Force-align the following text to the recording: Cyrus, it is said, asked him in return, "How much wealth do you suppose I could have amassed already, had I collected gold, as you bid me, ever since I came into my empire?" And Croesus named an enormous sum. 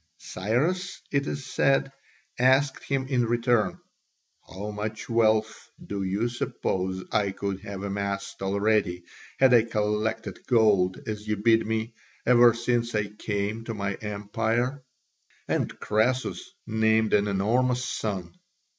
Cyrus, 0.17 0.99
it 1.11 1.27
is 1.27 1.45
said, 1.45 1.91
asked 2.39 2.85
him 2.85 3.05
in 3.07 3.23
return, 3.27 3.77
"How 4.49 4.71
much 4.71 5.07
wealth 5.07 5.69
do 5.85 6.01
you 6.01 6.27
suppose 6.27 7.03
I 7.11 7.29
could 7.29 7.59
have 7.61 7.83
amassed 7.83 8.41
already, 8.41 9.03
had 9.37 9.53
I 9.53 9.61
collected 9.61 10.43
gold, 10.47 10.99
as 11.05 11.27
you 11.27 11.35
bid 11.37 11.67
me, 11.67 11.93
ever 12.25 12.55
since 12.55 12.95
I 12.95 13.09
came 13.09 13.59
into 13.59 13.75
my 13.75 13.93
empire?" 13.93 14.81
And 15.47 15.79
Croesus 15.79 16.49
named 16.65 17.13
an 17.13 17.27
enormous 17.27 17.85
sum. 17.85 18.33